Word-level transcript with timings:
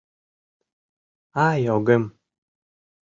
Ай, 1.47 1.61
огым. 1.75 2.03